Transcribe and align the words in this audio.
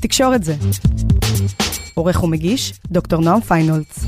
תקשורת 0.00 0.44
זה. 0.44 0.54
עורך 1.94 2.24
ומגיש, 2.24 2.72
דוקטור 2.90 3.20
נועם 3.20 3.40
פיינולץ. 3.40 4.04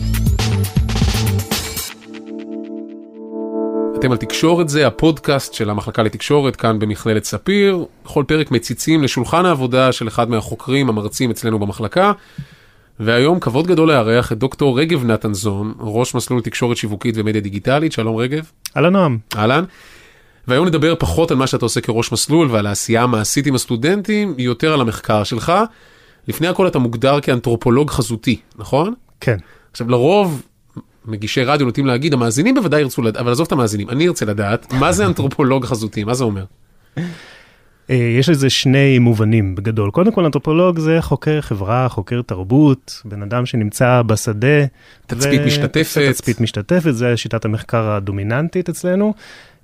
אתם 3.99 4.13
על 4.13 4.17
תקשורת 4.17 4.69
זה, 4.69 4.87
הפודקאסט 4.87 5.55
של 5.55 5.71
המחלקה 5.71 6.03
לתקשורת 6.03 6.57
כאן 6.57 6.79
במכללת 6.79 7.25
ספיר. 7.25 7.85
בכל 8.05 8.25
פרק 8.27 8.51
מציצים 8.51 9.03
לשולחן 9.03 9.47
העבודה 9.47 9.93
של 9.93 10.09
אחד 10.09 10.31
מהחוקרים 10.31 10.89
המרצים 10.89 11.31
אצלנו 11.31 11.59
במחלקה. 11.59 12.13
והיום 13.01 13.41
כבוד 13.41 13.67
גדול 13.67 13.89
לארח 13.89 14.33
את 14.33 14.39
דוקטור 14.39 14.81
רגב 14.81 15.05
נתנזון, 15.05 15.75
ראש 15.81 16.15
מסלול 16.15 16.41
תקשורת 16.41 16.77
שיווקית 16.77 17.15
ומדיה 17.19 17.41
דיגיטלית. 17.41 17.93
שלום 17.93 18.17
רגב. 18.17 18.51
אהלן 18.77 18.93
נועם. 18.93 19.19
אהלן. 19.37 19.65
והיום 20.51 20.67
נדבר 20.67 20.95
פחות 20.99 21.31
על 21.31 21.37
מה 21.37 21.47
שאתה 21.47 21.65
עושה 21.65 21.81
כראש 21.81 22.13
מסלול 22.13 22.49
ועל 22.51 22.67
העשייה 22.67 23.03
המעשית 23.03 23.47
עם 23.47 23.55
הסטודנטים, 23.55 24.35
יותר 24.39 24.73
על 24.73 24.81
המחקר 24.81 25.25
שלך. 25.25 25.53
לפני 26.29 26.49
הכל 26.49 26.67
אתה 26.67 26.79
מוגדר 26.79 27.21
כאנתרופולוג 27.21 27.91
חזותי, 27.91 28.41
נכון? 28.59 28.95
כן. 29.21 29.37
עכשיו 29.71 29.91
לרוב 29.91 30.43
מגישי 31.05 31.45
רדיו 31.45 31.67
נוטים 31.67 31.87
להגיד, 31.87 32.13
המאזינים 32.13 32.55
בוודאי 32.55 32.81
ירצו 32.81 33.03
לדעת, 33.03 33.23
אבל 33.23 33.33
עזוב 33.33 33.47
את 33.47 33.53
המאזינים, 33.53 33.91
אני 33.91 34.09
ארצה 34.09 34.25
לדעת, 34.25 34.73
מה 34.73 34.93
זה 34.93 35.07
אנתרופולוג 35.07 35.65
חזותי, 35.65 36.05
מה 36.05 36.15
זה 36.15 36.25
אומר? 36.25 36.45
אה, 37.91 38.15
יש 38.19 38.29
לזה 38.29 38.51
שני 38.51 38.99
מובנים 38.99 39.55
בגדול. 39.55 39.91
קודם 39.91 40.13
כל, 40.13 40.25
אנתרופולוג 40.25 40.79
זה 40.79 40.99
חוקר 41.01 41.41
חברה, 41.41 41.89
חוקר 41.89 42.23
תרבות, 42.23 43.03
בן 43.05 43.23
אדם 43.23 43.47
שנמצא 43.47 44.03
בשדה. 44.03 44.65
תצפית 45.07 45.41
משתתפת. 45.47 46.11
תצפית 46.11 46.41
משתתפת, 46.41 46.91
זה 46.91 47.17
שיטת 47.17 47.45
המחקר 47.45 47.91
הדומיננטית 47.91 48.69
אצלנו. 48.69 49.15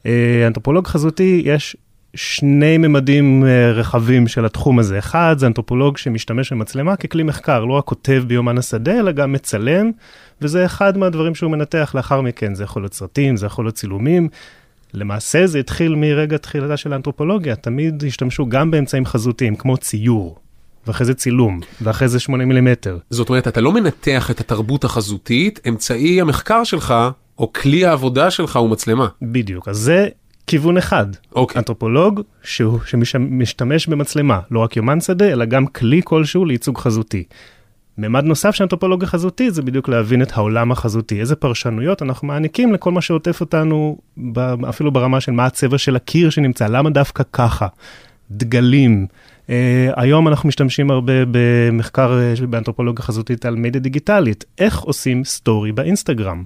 אה, 0.06 0.46
אנתרופולוג 0.46 0.86
חזותי, 0.86 1.42
יש 1.44 1.76
שני 2.14 2.78
ממדים 2.78 3.44
אה, 3.46 3.72
רחבים 3.72 4.28
של 4.28 4.44
התחום 4.44 4.78
הזה. 4.78 4.98
אחד, 4.98 5.36
זה 5.38 5.46
אנתרופולוג 5.46 5.96
שמשתמש 5.96 6.52
במצלמה 6.52 6.96
ככלי 6.96 7.22
מחקר, 7.22 7.64
לא 7.64 7.72
רק 7.72 7.84
כותב 7.84 8.24
ביומן 8.26 8.58
השדה, 8.58 8.98
אלא 8.98 9.12
גם 9.12 9.32
מצלם, 9.32 9.90
וזה 10.42 10.66
אחד 10.66 10.98
מהדברים 10.98 11.34
שהוא 11.34 11.50
מנתח 11.50 11.92
לאחר 11.94 12.20
מכן. 12.20 12.54
זה 12.54 12.64
יכול 12.64 12.82
להיות 12.82 12.94
סרטים, 12.94 13.36
זה 13.36 13.46
יכול 13.46 13.64
להיות 13.64 13.74
צילומים. 13.74 14.28
למעשה 14.94 15.46
זה 15.46 15.58
התחיל 15.58 15.94
מרגע 15.94 16.36
תחילתה 16.36 16.76
של 16.76 16.92
האנתרופולוגיה, 16.92 17.56
תמיד 17.56 18.04
השתמשו 18.06 18.46
גם 18.46 18.70
באמצעים 18.70 19.06
חזותיים, 19.06 19.56
כמו 19.56 19.76
ציור, 19.76 20.38
ואחרי 20.86 21.06
זה 21.06 21.14
צילום, 21.14 21.60
ואחרי 21.80 22.08
זה 22.08 22.20
8 22.20 22.44
מילימטר. 22.44 22.98
זאת 23.10 23.28
אומרת, 23.28 23.48
אתה 23.48 23.60
לא 23.60 23.72
מנתח 23.72 24.30
את 24.30 24.40
התרבות 24.40 24.84
החזותית, 24.84 25.60
אמצעי 25.68 26.20
המחקר 26.20 26.64
שלך, 26.64 26.94
או 27.38 27.52
כלי 27.52 27.84
העבודה 27.84 28.30
שלך 28.30 28.56
הוא 28.56 28.70
מצלמה. 28.70 29.08
בדיוק, 29.22 29.68
אז 29.68 29.76
זה 29.76 30.08
כיוון 30.46 30.76
אחד. 30.76 31.06
אוקיי. 31.34 31.58
אנתרופולוג 31.58 32.20
שהוא, 32.42 32.78
שמשתמש 32.84 33.86
במצלמה, 33.86 34.40
לא 34.50 34.60
רק 34.60 34.76
יומן 34.76 35.00
שדה, 35.00 35.32
אלא 35.32 35.44
גם 35.44 35.66
כלי 35.66 36.00
כלשהו 36.04 36.44
לייצוג 36.44 36.78
חזותי. 36.78 37.24
ממד 37.98 38.24
נוסף 38.24 38.54
של 38.54 38.64
אנתרופולוגיה 38.64 39.08
חזותית 39.08 39.54
זה 39.54 39.62
בדיוק 39.62 39.88
להבין 39.88 40.22
את 40.22 40.32
העולם 40.34 40.72
החזותי, 40.72 41.20
איזה 41.20 41.36
פרשנויות 41.36 42.02
אנחנו 42.02 42.28
מעניקים 42.28 42.72
לכל 42.72 42.92
מה 42.92 43.00
שעוטף 43.00 43.40
אותנו, 43.40 43.98
אפילו 44.68 44.92
ברמה 44.92 45.20
של 45.20 45.32
מה 45.32 45.46
הצבע 45.46 45.78
של 45.78 45.96
הקיר 45.96 46.30
שנמצא, 46.30 46.66
למה 46.66 46.90
דווקא 46.90 47.22
ככה, 47.32 47.66
דגלים. 48.30 49.06
Uh, 49.46 49.50
היום 49.96 50.28
אנחנו 50.28 50.48
משתמשים 50.48 50.90
הרבה 50.90 51.12
במחקר 51.30 52.18
uh, 52.42 52.46
באנתרופולוגיה 52.46 53.04
חזותית 53.04 53.46
על 53.46 53.56
מדיה 53.56 53.80
דיגיטלית, 53.80 54.44
איך 54.58 54.78
עושים 54.80 55.24
סטורי 55.24 55.72
באינסטגרם. 55.72 56.44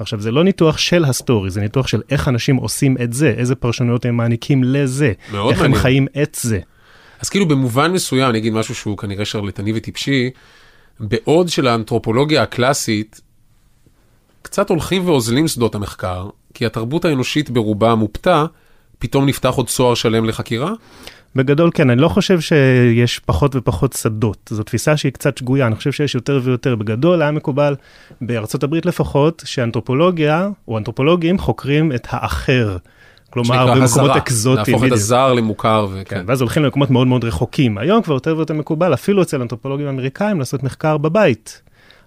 עכשיו, 0.00 0.20
זה 0.20 0.30
לא 0.30 0.44
ניתוח 0.44 0.78
של 0.78 1.04
ה 1.04 1.11
story, 1.11 1.50
זה 1.50 1.60
ניתוח 1.60 1.86
של 1.86 2.00
איך 2.10 2.28
אנשים 2.28 2.56
עושים 2.56 2.96
את 3.04 3.12
זה, 3.12 3.34
איזה 3.36 3.54
פרשנויות 3.54 4.04
הם 4.04 4.16
מעניקים 4.16 4.64
לזה, 4.64 5.06
איך 5.06 5.34
מעניין. 5.34 5.64
הם 5.64 5.74
חיים 5.74 6.06
את 6.22 6.38
זה. 6.40 6.60
אז 7.20 7.28
כאילו 7.28 7.48
במובן 7.48 7.92
מסוים, 7.92 8.30
אני 8.30 8.38
אגיד 8.38 8.52
משהו 8.52 8.74
שהוא 8.74 8.98
כנראה 8.98 9.24
שרלטני 9.24 9.72
וטיפשי, 9.74 10.30
בעוד 11.00 11.48
שלאנתרופולוגיה 11.48 12.42
הקלאסית, 12.42 13.20
קצת 14.42 14.70
הולכים 14.70 15.08
ואוזלים 15.08 15.48
שדות 15.48 15.74
המחקר, 15.74 16.28
כי 16.54 16.66
התרבות 16.66 17.04
האנושית 17.04 17.50
ברובה 17.50 17.94
מופתה, 17.94 18.46
פתאום 18.98 19.26
נפתח 19.26 19.54
עוד 19.54 19.68
צוהר 19.68 19.94
שלם 19.94 20.24
לחקירה? 20.24 20.72
בגדול 21.36 21.70
כן, 21.74 21.90
אני 21.90 22.00
לא 22.00 22.08
חושב 22.08 22.40
שיש 22.40 23.18
פחות 23.18 23.56
ופחות 23.56 23.92
שדות, 23.92 24.50
זו 24.54 24.62
תפיסה 24.62 24.96
שהיא 24.96 25.12
קצת 25.12 25.38
שגויה, 25.38 25.66
אני 25.66 25.74
חושב 25.74 25.92
שיש 25.92 26.14
יותר 26.14 26.40
ויותר. 26.42 26.76
בגדול 26.76 27.22
היה 27.22 27.30
מקובל, 27.30 27.74
בארצות 28.20 28.62
הברית 28.62 28.86
לפחות, 28.86 29.42
שאנתרופולוגיה, 29.46 30.48
או 30.68 30.78
אנתרופולוגים, 30.78 31.38
חוקרים 31.38 31.92
את 31.92 32.06
האחר. 32.10 32.76
כלומר, 33.30 33.66
במקומות 33.66 33.82
הזרה, 33.82 34.16
אקזוטיים. 34.16 34.76
להפוך 34.76 34.84
את. 34.84 34.92
הזר 34.92 35.32
למוכר 35.32 35.86
כן, 35.88 36.00
וכן. 36.00 36.24
ואז 36.26 36.40
הולכים 36.40 36.62
למקומות 36.62 36.90
מאוד 36.90 37.06
מאוד 37.06 37.24
רחוקים. 37.24 37.78
היום 37.78 38.02
כבר 38.02 38.14
יותר 38.14 38.36
ויותר 38.36 38.54
מקובל, 38.54 38.94
אפילו 38.94 39.22
אצל 39.22 39.42
אנתרופולוגים 39.42 39.86
אמריקאים, 39.86 40.38
לעשות 40.38 40.62
מחקר 40.62 40.98
בבית. 40.98 41.62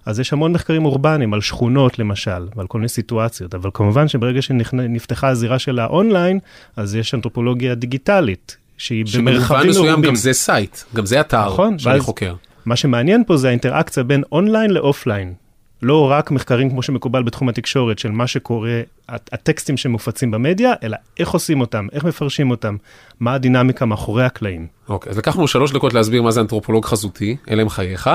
אז 0.06 0.20
יש 0.20 0.32
המון 0.32 0.52
מחקרים 0.52 0.84
אורבניים 0.84 1.34
על 1.34 1.40
שכונות 1.40 1.98
למשל, 1.98 2.48
ועל 2.56 2.66
כל 2.66 2.78
מיני 2.78 2.88
סיטואציות, 2.88 3.54
אבל 3.54 3.70
כמובן 3.74 4.08
שברגע 4.08 4.42
שנפתחה 4.42 5.28
הזירה 5.28 5.58
של 5.58 5.78
האונליין, 5.78 6.38
אז 6.76 6.94
יש 6.94 7.14
אנתרופולוגיה 7.14 7.74
דיגיטלית, 7.74 8.56
שהיא 8.78 9.06
שבמובן 9.06 9.32
במרחבים 9.32 9.70
מסוים 9.70 9.86
מרובים. 9.86 10.04
גם 10.10 10.14
זה 10.14 10.32
site, 10.32 10.78
גם 10.94 11.06
זה 11.06 11.20
אתר 11.20 11.46
נכון, 11.46 11.78
שאני 11.78 11.94
ואז- 11.94 12.02
חוקר. 12.04 12.34
מה 12.66 12.76
שמעניין 12.76 13.24
פה 13.26 13.36
זה 13.36 13.48
האינטראקציה 13.48 14.02
בין 14.02 14.22
online 14.32 14.70
ל 14.70 14.77
offline. 14.77 15.34
לא 15.82 16.10
רק 16.10 16.30
מחקרים 16.30 16.70
כמו 16.70 16.82
שמקובל 16.82 17.22
בתחום 17.22 17.48
התקשורת 17.48 17.98
של 17.98 18.10
מה 18.10 18.26
שקורה, 18.26 18.80
הט- 19.08 19.30
הטקסטים 19.32 19.76
שמופצים 19.76 20.30
במדיה, 20.30 20.72
אלא 20.82 20.96
איך 21.18 21.30
עושים 21.30 21.60
אותם, 21.60 21.86
איך 21.92 22.04
מפרשים 22.04 22.50
אותם, 22.50 22.76
מה 23.20 23.34
הדינמיקה 23.34 23.86
מאחורי 23.86 24.24
הקלעים. 24.24 24.66
אוקיי, 24.88 25.10
אז 25.10 25.18
לקחנו 25.18 25.48
שלוש 25.48 25.72
דקות 25.72 25.94
להסביר 25.94 26.22
מה 26.22 26.30
זה 26.30 26.40
אנתרופולוג 26.40 26.84
חזותי, 26.84 27.36
אלה 27.50 27.62
הם 27.62 27.68
חייך. 27.68 28.10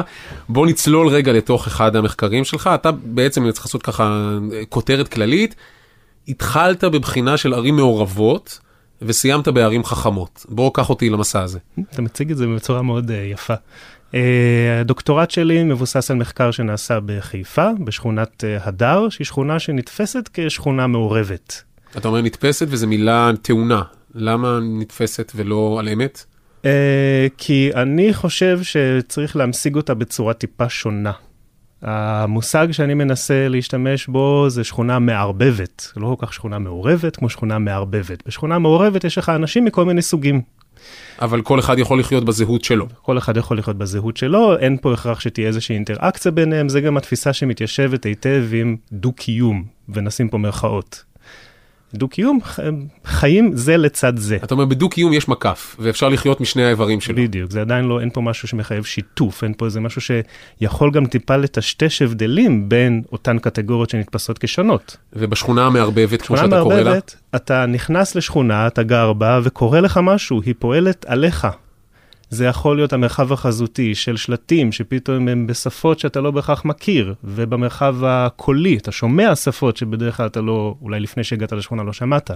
בוא 0.50 0.68
נצלול 0.68 1.08
רגע 1.08 1.34
לתוך 1.34 1.68
אחד 1.68 1.96
המחקרים 1.96 2.44
שלך, 2.46 2.70
אתה 2.76 2.92
בעצם, 2.92 3.44
אני 3.44 3.52
צריך 3.52 3.66
לעשות 3.66 3.82
ככה 3.84 4.04
אה, 4.54 4.66
כותרת 4.70 5.08
כללית, 5.08 5.56
התחלת 6.28 6.84
בבחינה 6.84 7.38
של 7.38 7.54
ערים 7.54 7.76
מעורבות, 7.76 8.60
וסיימת 9.02 9.48
בערים 9.48 9.84
חכמות. 9.84 10.46
בוא 10.50 10.72
קח 10.74 10.90
אותי 10.90 11.10
למסע 11.10 11.42
הזה. 11.42 11.60
אתה 11.94 12.02
מציג 12.02 12.32
את 12.32 12.38
זה 12.38 12.48
בצורה 12.48 12.82
מאוד 12.82 13.10
uh, 13.10 13.14
יפה. 13.14 13.54
Uh, 14.12 14.16
הדוקטורט 14.82 15.32
שלי 15.32 15.64
מבוסס 15.64 16.12
על 16.12 16.18
מחקר 16.18 16.52
שנעשה 16.52 17.00
בחיפה, 17.06 17.68
בשכונת 17.84 18.44
uh, 18.44 18.68
הדר, 18.68 19.10
שהיא 19.10 19.26
שכונה 19.26 19.60
שנתפסת 19.60 20.30
כשכונה 20.34 20.88
מעורבת. 20.88 21.64
אתה 21.98 22.08
אומר 22.08 22.22
נתפסת 22.22 22.68
וזו 22.70 22.88
מילה 22.88 23.32
טעונה, 23.42 23.82
למה 24.16 24.60
נתפסת 24.62 25.32
ולא 25.36 25.78
על 25.80 25.90
אמת? 25.90 26.26
Uh, 26.62 26.66
כי 27.38 27.72
אני 27.76 28.14
חושב 28.14 28.60
שצריך 28.64 29.36
להמשיג 29.36 29.76
אותה 29.76 29.94
בצורה 29.94 30.34
טיפה 30.34 30.70
שונה. 30.70 31.12
המושג 31.82 32.72
שאני 32.72 32.94
מנסה 32.94 33.48
להשתמש 33.48 34.08
בו 34.08 34.46
זה 34.50 34.64
שכונה 34.64 35.00
מערבבת, 35.00 35.92
לא 35.98 36.16
כל 36.20 36.26
כך 36.26 36.34
שכונה 36.34 36.60
מעורבת 36.60 37.16
כמו 37.16 37.30
שכונה 37.30 37.60
מערבבת. 37.60 38.28
בשכונה 38.28 38.60
מעורבת 38.60 39.04
יש 39.04 39.18
לך 39.18 39.30
אנשים 39.30 39.66
מכל 39.66 39.86
מיני 39.86 40.02
סוגים. 40.02 40.42
אבל 41.22 41.42
כל 41.42 41.60
אחד 41.60 41.80
יכול 41.80 42.00
לחיות 42.00 42.26
בזהות 42.26 42.64
שלו. 42.64 42.88
כל 43.02 43.18
אחד 43.18 43.38
יכול 43.38 43.58
לחיות 43.58 43.78
בזהות 43.78 44.18
שלו, 44.18 44.58
אין 44.58 44.78
פה 44.82 44.94
הכרח 44.94 45.20
שתהיה 45.20 45.48
איזושהי 45.48 45.76
אינטראקציה 45.76 46.32
ביניהם, 46.32 46.70
זה 46.70 46.82
גם 46.82 46.98
התפיסה 46.98 47.34
שמתיישבת 47.34 48.04
היטב 48.04 48.46
עם 48.54 48.76
דו-קיום, 48.92 49.64
ונשים 49.90 50.30
פה 50.30 50.38
מירכאות. 50.38 51.09
דו-קיום, 51.94 52.40
חיים 53.06 53.52
זה 53.54 53.78
לצד 53.78 54.18
זה. 54.18 54.38
אתה 54.44 54.54
אומר 54.54 54.66
בדו-קיום 54.66 55.14
יש 55.14 55.28
מקף, 55.28 55.76
ואפשר 55.80 56.10
לחיות 56.10 56.42
משני 56.42 56.64
האיברים 56.64 57.02
שלו. 57.02 57.16
בדיוק, 57.16 57.52
זה 57.52 57.62
עדיין 57.62 57.86
לא, 57.86 58.00
אין 58.00 58.10
פה 58.10 58.22
משהו 58.22 58.48
שמחייב 58.48 58.84
שיתוף, 58.84 59.44
אין 59.44 59.54
פה 59.58 59.66
איזה 59.66 59.80
משהו 59.80 60.02
שיכול 60.02 60.92
גם 60.92 61.06
טיפה 61.06 61.36
לטשטש 61.36 62.02
הבדלים 62.02 62.70
בין 62.70 63.02
אותן 63.12 63.40
קטגוריות 63.40 63.90
שנתפסות 63.90 64.38
כשונות. 64.38 64.98
ובשכונה 65.14 65.66
המערבבת, 65.66 66.22
כמו 66.22 66.38
שאתה 66.38 66.62
קורא 66.62 66.76
לה, 66.76 66.84
מערבבת, 66.84 67.16
אתה 67.36 67.66
נכנס 67.66 68.16
לשכונה, 68.16 68.68
אתה 68.68 68.84
גר 68.84 69.14
בה, 69.14 69.40
וקורה 69.44 69.82
לך 69.82 70.00
משהו, 70.04 70.42
היא 70.46 70.54
פועלת 70.60 71.06
עליך. 71.06 71.48
זה 72.30 72.46
יכול 72.46 72.76
להיות 72.76 72.94
המרחב 72.94 73.34
החזותי 73.34 73.96
של 73.96 74.18
שלטים 74.18 74.72
שפתאום 74.72 75.28
הם 75.28 75.48
בשפות 75.48 76.00
שאתה 76.00 76.22
לא 76.22 76.32
בהכרח 76.32 76.66
מכיר, 76.66 77.14
ובמרחב 77.24 77.96
הקולי, 78.04 78.78
אתה 78.78 78.92
שומע 78.92 79.36
שפות 79.36 79.78
שבדרך 79.78 80.18
כלל 80.18 80.26
אתה 80.26 80.42
לא, 80.42 80.76
אולי 80.82 81.00
לפני 81.00 81.24
שהגעת 81.24 81.52
לשכונה 81.52 81.84
לא 81.84 81.94
שמעת. 81.94 82.32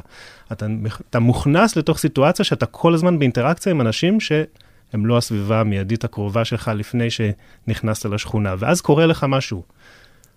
אתה, 0.52 0.66
אתה 1.10 1.20
מוכנס 1.20 1.76
לתוך 1.76 1.98
סיטואציה 1.98 2.46
שאתה 2.46 2.66
כל 2.66 2.94
הזמן 2.94 3.20
באינטראקציה 3.20 3.72
עם 3.72 3.82
אנשים 3.82 4.20
שהם 4.20 5.06
לא 5.06 5.18
הסביבה 5.18 5.60
המיידית 5.60 6.04
הקרובה 6.04 6.46
שלך 6.46 6.72
לפני 6.76 7.08
שנכנסת 7.10 8.06
לשכונה, 8.06 8.56
ואז 8.58 8.82
קורה 8.82 9.06
לך 9.06 9.26
משהו. 9.30 9.64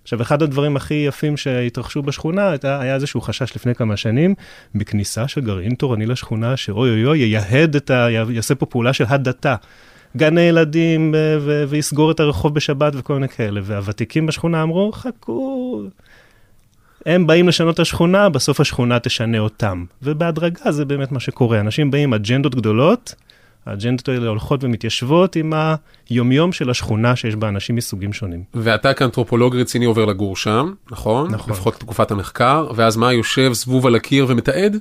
עכשיו, 0.07 0.23
אחד 0.23 0.43
הדברים 0.43 0.77
הכי 0.77 0.95
יפים 0.95 1.37
שהתרחשו 1.37 2.03
בשכונה, 2.03 2.51
הייתה, 2.51 2.81
היה 2.81 2.95
איזשהו 2.95 3.21
חשש 3.21 3.57
לפני 3.57 3.75
כמה 3.75 3.97
שנים, 3.97 4.35
בכניסה 4.75 5.29
של 5.29 5.41
גרעין 5.41 5.75
תורני 5.75 6.07
לשכונה, 6.07 6.57
שאוי 6.57 6.91
אוי 6.91 7.07
אוי, 7.07 7.19
ייהד 7.19 7.77
את 7.77 7.91
ה... 7.91 8.07
יעשה 8.11 8.55
פה 8.55 8.67
פעולה 8.67 8.93
של 8.93 9.05
הדתה. 9.09 9.55
גני 10.17 10.41
ילדים, 10.41 11.15
ו- 11.41 11.65
ויסגור 11.69 12.11
את 12.11 12.21
הרחוב 12.21 12.55
בשבת 12.55 12.93
וכל 12.97 13.15
מיני 13.15 13.29
כאלה. 13.29 13.61
והוותיקים 13.65 14.27
בשכונה 14.27 14.63
אמרו, 14.63 14.93
חכו, 14.93 15.83
הם 17.07 17.27
באים 17.27 17.49
לשנות 17.49 17.75
את 17.75 17.81
השכונה, 17.81 18.29
בסוף 18.29 18.61
השכונה 18.61 18.99
תשנה 18.99 19.39
אותם. 19.39 19.85
ובהדרגה 20.03 20.73
זה 20.73 20.85
באמת 20.85 21.13
מה 21.13 21.21
שקורה. 21.21 21.61
אנשים 21.61 21.91
באים 21.91 22.05
עם 22.05 22.15
אג'נדות 22.15 22.55
גדולות, 22.55 23.15
האג'נדות 23.67 24.09
האלה 24.09 24.29
הולכות 24.29 24.65
ומתיישבות 24.65 25.37
עם 25.37 25.53
היומיום 26.11 26.53
של 26.53 26.71
השכונה 26.71 27.17
שיש 27.17 27.37
בה 27.37 27.49
אנשים 27.49 27.77
מסוגים 27.77 28.13
שונים. 28.13 28.43
ואתה 28.55 28.95
כאנתרופולוג 28.95 29.57
רציני 29.57 29.85
עובר 29.85 30.05
לגור 30.05 30.37
שם, 30.37 30.73
נכון? 30.91 31.31
נכון. 31.31 31.53
לפחות 31.53 31.75
תקופת 31.75 32.11
המחקר, 32.11 32.67
ואז 32.75 32.97
מה, 32.97 33.13
יושב 33.13 33.53
זבוב 33.53 33.87
על 33.87 33.95
הקיר 33.95 34.27
ומתעד? 34.29 34.77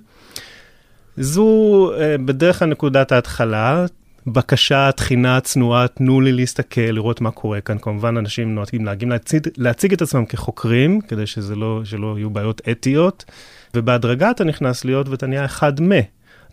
זו 1.17 1.91
אה, 1.99 2.17
בדרך 2.17 2.59
כלל 2.59 2.67
נקודת 2.67 3.11
ההתחלה, 3.11 3.85
בקשה, 4.27 4.89
תחינה, 4.91 5.39
צנועה, 5.39 5.87
תנו 5.87 6.21
לי 6.21 6.31
להסתכל, 6.31 6.81
לראות 6.81 7.21
מה 7.21 7.31
קורה 7.31 7.61
כאן. 7.61 7.77
כמובן, 7.77 8.17
אנשים 8.17 8.55
נוהגים 8.55 8.85
להגיע 8.85 9.09
להציג, 9.09 9.47
להציג 9.57 9.93
את 9.93 10.01
עצמם 10.01 10.25
כחוקרים, 10.25 11.01
כדי 11.01 11.27
שזה 11.27 11.55
לא, 11.55 11.81
שלא 11.83 12.17
יהיו 12.17 12.29
בעיות 12.29 12.61
אתיות, 12.71 13.25
ובהדרגה 13.73 14.31
אתה 14.31 14.43
נכנס 14.43 14.85
להיות 14.85 15.09
ואתה 15.09 15.27
נהיה 15.27 15.45
אחד 15.45 15.81
מ. 15.81 15.91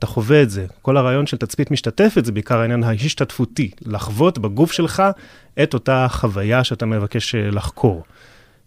אתה 0.03 0.11
חווה 0.11 0.43
את 0.43 0.51
זה. 0.51 0.67
כל 0.83 0.97
הרעיון 0.97 1.27
של 1.27 1.37
תצפית 1.37 1.71
משתתפת 1.71 2.25
זה 2.25 2.33
בעיקר 2.33 2.59
העניין 2.59 2.85
ההשתתפותי, 2.85 3.71
לחוות 3.83 4.39
בגוף 4.39 4.73
שלך 4.73 5.03
את 5.63 5.75
אותה 5.75 6.07
חוויה 6.11 6.65
שאתה 6.65 6.87
מבקש 6.87 7.35
אה, 7.35 7.51
לחקור. 7.51 8.05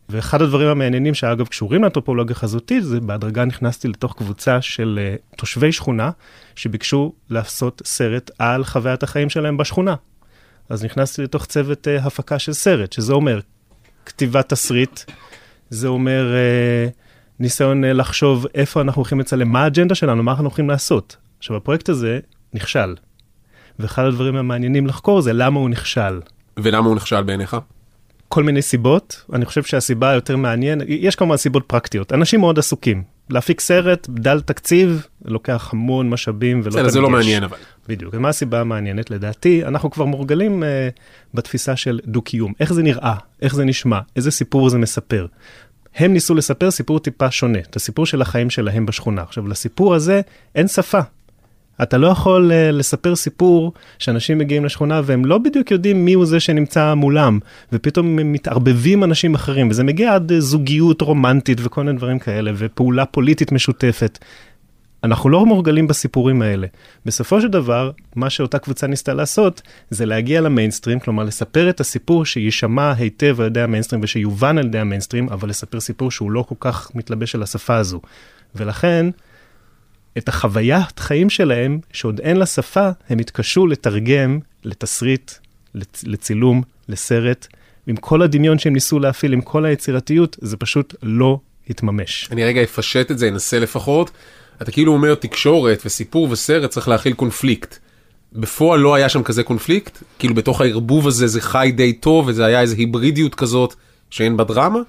ואחד 0.10 0.42
הדברים 0.42 0.68
המעניינים 0.68 1.14
שאגב 1.14 1.48
קשורים 1.48 1.82
לאנתרופולוגיה 1.82 2.36
חזותית, 2.36 2.84
זה 2.84 3.00
בהדרגה 3.00 3.46
נכנסתי 3.46 3.88
לתוך 3.88 4.14
קבוצה 4.18 4.62
של 4.62 5.00
uh, 5.00 5.38
תושבי 5.38 5.72
שכונה 5.72 6.12
שביקשו 6.56 7.14
לעשות 7.30 7.82
סרט 7.86 8.32
על 8.40 8.64
חוויית 8.64 9.04
החיים 9.04 9.30
שלהם 9.30 9.58
בשכונה. 9.58 9.96
אז 10.70 10.84
נכנסתי 10.86 11.24
לתוך 11.24 11.46
צוות 11.46 11.88
uh, 11.88 12.06
הפקה 12.06 12.40
של 12.40 12.54
סרט, 12.54 12.94
שזה 12.94 13.14
אומר 13.14 13.40
כתיבת 14.06 14.50
תסריט, 14.50 15.00
זה 15.70 15.88
אומר 15.88 16.34
ניסיון 17.40 17.84
לחשוב 17.84 18.46
איפה 18.54 18.82
אנחנו 18.82 19.00
הולכים 19.00 19.20
לצלם, 19.20 19.50
מה 19.50 19.64
האג'נדה 19.64 19.96
שלנו, 19.96 20.24
מה 20.24 20.32
אנחנו 20.32 20.46
הולכים 20.46 20.70
לעשות. 20.70 21.25
עכשיו, 21.46 21.58
הפרויקט 21.58 21.90
הזה 21.90 22.20
נכשל. 22.54 22.96
ואחד 23.80 24.06
הדברים 24.06 24.36
המעניינים 24.36 24.88
לחקור 24.88 25.22
זה 25.22 25.34
למה 25.34 25.60
הוא 25.60 25.70
נכשל. 25.70 26.20
ולמה 26.58 26.88
הוא 26.88 26.96
נכשל 26.96 27.24
בעיניך? 27.24 27.58
כל 28.30 28.44
מיני 28.44 28.62
סיבות, 28.62 29.26
אני 29.34 29.46
חושב 29.46 29.64
שהסיבה 29.64 30.10
היותר 30.10 30.38
מעניינת, 30.38 30.86
יש 30.88 31.16
כמובן 31.16 31.38
סיבות 31.38 31.64
פרקטיות, 31.68 32.14
אנשים 32.14 32.40
מאוד 32.40 32.60
עסוקים. 32.60 33.04
להפיק 33.30 33.60
סרט, 33.60 34.08
דל 34.10 34.42
תקציב, 34.42 35.08
לוקח 35.26 35.70
המון 35.74 36.10
משאבים 36.10 36.62
ולא 36.64 36.76
בסדר, 36.76 36.90
זה 36.90 37.00
לא 37.02 37.10
מעניין 37.10 37.44
אבל. 37.44 37.58
בדיוק, 37.88 38.14
ומה 38.18 38.30
הסיבה 38.30 38.62
המעניינת? 38.62 39.12
לדעתי, 39.12 39.66
אנחנו 39.66 39.92
כבר 39.92 40.06
מורגלים 40.06 40.64
uh, 40.64 40.66
בתפיסה 41.34 41.76
של 41.76 42.00
דו-קיום. 42.06 42.54
איך 42.60 42.74
זה 42.74 42.84
נראה, 42.84 43.16
איך 43.42 43.56
זה 43.56 43.66
נשמע, 43.66 44.00
איזה 44.16 44.32
סיפור 44.32 44.70
זה 44.70 44.78
מספר. 44.78 45.26
הם 45.96 46.14
ניסו 46.14 46.36
לספר 46.36 46.72
סיפור 46.72 47.00
טיפה 47.00 47.32
שונה, 47.32 47.60
את 47.60 47.76
הסיפור 47.76 48.06
של 48.06 48.22
החיים 48.22 48.50
שלהם 48.50 48.86
בשכונה. 48.86 49.22
עכשיו, 49.22 49.48
לסיפור 49.48 49.96
הזה 49.96 50.22
אין 50.56 50.68
שפה. 50.68 51.00
אתה 51.84 51.98
לא 51.98 52.08
יכול 52.08 52.52
uh, 52.52 52.72
לספר 52.72 53.16
סיפור 53.16 53.74
שאנשים 54.00 54.38
מגיעים 54.38 54.66
לשכונה 54.66 55.02
והם 55.04 55.26
לא 55.26 55.38
בדיוק 55.38 55.72
יודעים 55.72 56.06
מי 56.06 56.14
הוא 56.14 56.26
זה 56.26 56.40
שנמצא 56.40 56.94
מולם, 56.94 57.40
ופתאום 57.74 58.16
מתערבבים 58.16 59.04
אנשים 59.04 59.36
אחרים, 59.36 59.70
וזה 59.70 59.84
מגיע 59.84 60.16
עד 60.16 60.32
uh, 60.32 60.36
זוגיות 60.40 61.02
רומנטית 61.02 61.58
וכל 61.62 61.84
מיני 61.84 61.98
דברים 61.98 62.20
כאלה, 62.20 62.52
ופעולה 62.56 63.06
פוליטית 63.06 63.52
משותפת. 63.52 64.20
אנחנו 65.06 65.30
לא 65.30 65.46
מורגלים 65.46 65.88
בסיפורים 65.88 66.42
האלה. 66.42 66.68
בסופו 67.06 67.42
של 67.42 67.48
דבר, 67.48 67.92
מה 68.16 68.30
שאותה 68.30 68.60
קבוצה 68.60 68.88
ניסתה 68.88 69.14
לעשות, 69.14 69.62
זה 69.90 70.06
להגיע 70.06 70.42
למיינסטרים, 70.42 71.00
כלומר 71.00 71.24
לספר 71.24 71.70
את 71.70 71.80
הסיפור 71.80 72.26
שיישמע 72.26 72.94
היטב 72.98 73.42
על 73.42 73.48
ידי 73.48 73.62
המיינסטרים 73.62 74.02
ושיובן 74.04 74.58
על 74.58 74.66
ידי 74.66 74.80
המיינסטרים, 74.80 75.30
אבל 75.30 75.50
לספר 75.50 75.80
סיפור 75.80 76.12
שהוא 76.12 76.32
לא 76.32 76.42
כל 76.42 76.56
כך 76.60 76.92
מתלבש 76.96 77.36
על 77.36 77.44
השפה 77.44 77.76
הזו. 77.76 78.02
ולכן, 78.56 79.06
את 80.18 80.30
החוויית 80.30 81.00
חיים 81.00 81.30
שלהם, 81.30 81.80
שעוד 81.94 82.20
אין 82.20 82.38
לה 82.38 82.46
שפה, 82.46 82.90
הם 83.10 83.20
התקשו 83.20 83.68
לתרגם 83.68 84.40
לתסריט, 84.64 85.32
לצ... 85.76 86.04
לצילום, 86.08 86.62
לסרט. 86.90 87.48
עם 87.88 87.96
כל 87.96 88.22
הדמיון 88.22 88.60
שהם 88.60 88.74
ניסו 88.74 89.00
להפעיל, 89.00 89.34
עם 89.34 89.42
כל 89.42 89.66
היצירתיות, 89.66 90.38
זה 90.42 90.58
פשוט 90.58 90.96
לא 91.04 91.40
התממש. 91.70 92.30
אני 92.32 92.46
רגע 92.46 92.64
אפשט 92.64 93.12
את 93.12 93.20
זה, 93.20 93.28
אנסה 93.28 93.60
לפחות. 93.60 94.12
אתה 94.62 94.72
כאילו 94.72 94.94
אומר 94.94 95.16
תקשורת 95.16 95.82
וסיפור 95.86 96.28
וסרט 96.32 96.70
צריך 96.70 96.88
להכיל 96.88 97.14
קונפליקט. 97.14 97.78
בפועל 98.34 98.80
לא 98.80 98.96
היה 98.96 99.10
שם 99.10 99.24
כזה 99.24 99.44
קונפליקט? 99.44 100.04
כאילו 100.20 100.36
בתוך 100.36 100.62
הערבוב 100.62 101.08
הזה 101.08 101.28
זה 101.28 101.42
חי 101.42 101.72
די 101.76 101.94
טוב 101.94 102.28
וזה 102.28 102.46
היה 102.46 102.62
איזה 102.62 102.76
היברידיות 102.76 103.36
כזאת 103.36 103.74
שאין 104.10 104.38
בה 104.38 104.44
דרמה? 104.44 104.80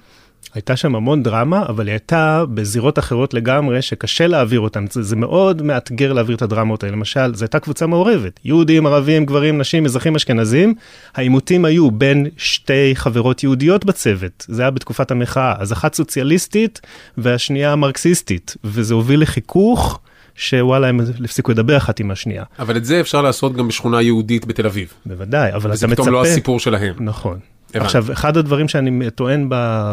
הייתה 0.57 0.75
שם 0.75 0.95
המון 0.95 1.23
דרמה, 1.23 1.63
אבל 1.69 1.87
היא 1.87 1.93
הייתה 1.93 2.43
בזירות 2.53 2.99
אחרות 2.99 3.33
לגמרי, 3.33 3.81
שקשה 3.81 4.27
להעביר 4.27 4.59
אותן. 4.59 4.85
זה, 4.91 5.03
זה 5.03 5.15
מאוד 5.15 5.61
מאתגר 5.61 6.13
להעביר 6.13 6.35
את 6.35 6.41
הדרמות 6.41 6.83
האלה. 6.83 6.95
למשל, 6.95 7.35
זו 7.35 7.45
הייתה 7.45 7.59
קבוצה 7.59 7.87
מעורבת. 7.87 8.39
יהודים, 8.45 8.85
ערבים, 8.85 9.25
גברים, 9.25 9.57
נשים, 9.57 9.85
אזרחים 9.85 10.15
אשכנזים. 10.15 10.73
העימותים 11.15 11.65
היו 11.65 11.91
בין 11.91 12.27
שתי 12.37 12.91
חברות 12.95 13.43
יהודיות 13.43 13.85
בצוות. 13.85 14.45
זה 14.47 14.61
היה 14.61 14.71
בתקופת 14.71 15.11
המחאה. 15.11 15.53
אז 15.57 15.73
אחת 15.73 15.93
סוציאליסטית 15.93 16.81
והשנייה 17.17 17.75
מרקסיסטית. 17.75 18.55
וזה 18.63 18.93
הוביל 18.93 19.21
לחיכוך. 19.21 19.99
שוואלה, 20.35 20.87
הם 20.87 20.99
הפסיקו 21.23 21.51
לדבר 21.51 21.77
אחת 21.77 21.99
עם 21.99 22.11
השנייה. 22.11 22.43
אבל 22.59 22.77
את 22.77 22.85
זה 22.85 23.01
אפשר 23.01 23.21
לעשות 23.21 23.55
גם 23.55 23.67
בשכונה 23.67 24.01
יהודית 24.01 24.45
בתל 24.45 24.65
אביב. 24.65 24.93
בוודאי, 25.05 25.53
אבל 25.53 25.59
אתה 25.59 25.67
מצפה... 25.67 25.85
וזה 25.85 25.95
פתאום 25.95 26.09
לא 26.09 26.25
הסיפור 26.25 26.59
שלהם. 26.59 26.93
נכון. 26.99 27.39
הבנ. 27.73 27.85
עכשיו, 27.85 28.11
אחד 28.11 28.37
הדברים 28.37 28.67
שאני 28.67 29.11
טוען 29.11 29.45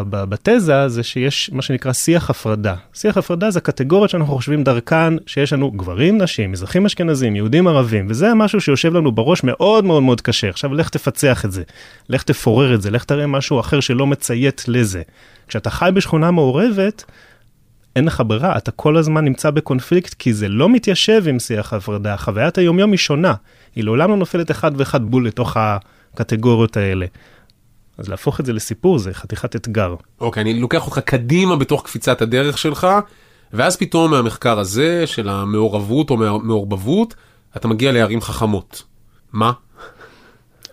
בתזה 0.09 0.87
זה 0.87 1.03
שיש 1.03 1.49
מה 1.53 1.61
שנקרא 1.61 1.93
שיח 1.93 2.29
הפרדה. 2.29 2.75
שיח 2.93 3.17
הפרדה 3.17 3.51
זה 3.51 3.61
קטגוריות 3.61 4.09
שאנחנו 4.09 4.35
חושבים 4.35 4.63
דרכן, 4.63 5.13
שיש 5.25 5.53
לנו 5.53 5.71
גברים, 5.71 6.17
נשים, 6.17 6.51
מזרחים 6.51 6.85
אשכנזים, 6.85 7.35
יהודים 7.35 7.67
ערבים, 7.67 8.05
וזה 8.09 8.33
משהו 8.33 8.61
שיושב 8.61 8.93
לנו 8.93 9.11
בראש 9.11 9.43
מאוד 9.43 9.85
מאוד 9.85 10.03
מאוד 10.03 10.21
קשה. 10.21 10.49
עכשיו, 10.49 10.73
לך 10.73 10.89
תפצח 10.89 11.45
את 11.45 11.51
זה, 11.51 11.63
לך 12.09 12.23
תפורר 12.23 12.75
את 12.75 12.81
זה, 12.81 12.91
לך 12.91 13.03
תראה 13.03 13.27
משהו 13.27 13.59
אחר 13.59 13.79
שלא 13.79 14.07
מציית 14.07 14.65
לזה. 14.67 15.01
כשאתה 15.47 15.69
חי 15.69 15.89
בשכונה 15.93 16.31
מעורבת, 16.31 17.03
אין 17.95 18.05
לך 18.05 18.23
ברירה, 18.27 18.57
אתה 18.57 18.71
כל 18.71 18.97
הזמן 18.97 19.25
נמצא 19.25 19.49
בקונפליקט, 19.49 20.13
כי 20.13 20.33
זה 20.33 20.49
לא 20.49 20.69
מתיישב 20.69 21.23
עם 21.27 21.39
שיח 21.39 21.73
ההפרדה. 21.73 22.17
חוויית 22.17 22.57
היומיום 22.57 22.91
היא 22.91 22.97
שונה, 22.97 23.33
היא 23.75 23.83
לעולם 23.83 24.09
לא 24.09 24.17
נופלת 24.17 24.51
אחד 24.51 24.71
ואחד 24.77 25.05
בול 25.05 25.27
לתוך 25.27 25.57
הקטגוריות 25.59 26.77
האלה. 26.77 27.05
אז 27.97 28.09
להפוך 28.09 28.39
את 28.39 28.45
זה 28.45 28.53
לסיפור 28.53 28.99
זה 28.99 29.13
חתיכת 29.13 29.55
אתגר. 29.55 29.95
אוקיי, 30.21 30.41
okay, 30.41 30.45
אני 30.45 30.59
לוקח 30.59 30.85
אותך 30.85 30.99
קדימה 30.99 31.55
בתוך 31.55 31.83
קפיצת 31.83 32.21
הדרך 32.21 32.57
שלך, 32.57 32.87
ואז 33.53 33.77
פתאום 33.77 34.11
מהמחקר 34.11 34.59
הזה 34.59 35.07
של 35.07 35.29
המעורבות 35.29 36.09
או 36.09 36.17
מעורבבות, 36.17 37.15
אתה 37.57 37.67
מגיע 37.67 37.91
לערים 37.91 38.21
חכמות. 38.21 38.83
מה? 39.33 39.51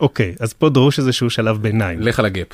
אוקיי, 0.00 0.35
okay, 0.38 0.42
אז 0.42 0.52
פה 0.52 0.68
דרוש 0.68 0.99
איזשהו 0.99 1.30
שלב 1.30 1.62
ביניים. 1.62 2.00
לך 2.00 2.18
על 2.18 2.25
הגאפ. 2.25 2.49